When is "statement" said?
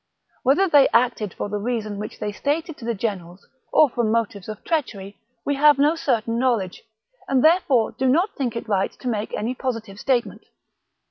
9.99-10.41